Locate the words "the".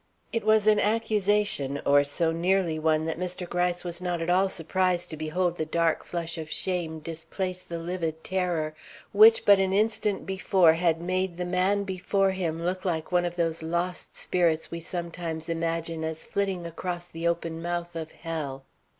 5.57-5.63, 7.61-7.77, 11.37-11.45, 17.05-17.27